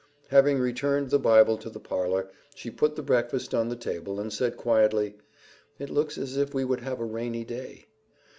Having 0.29 0.57
returned 0.57 1.11
the 1.11 1.19
Bible 1.19 1.59
to 1.59 1.69
the 1.69 1.79
parlor, 1.79 2.27
she 2.55 2.71
put 2.71 2.95
the 2.95 3.03
breakfast 3.03 3.53
on 3.53 3.69
the 3.69 3.75
table 3.75 4.19
and 4.19 4.33
said 4.33 4.57
quietly, 4.57 5.13
"It 5.77 5.91
looks 5.91 6.17
as 6.17 6.37
if 6.37 6.55
we 6.55 6.65
would 6.65 6.79
have 6.79 6.99
a 6.99 7.05
rainy 7.05 7.43
day." 7.45 7.85